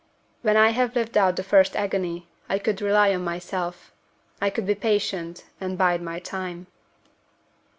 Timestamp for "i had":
0.57-0.95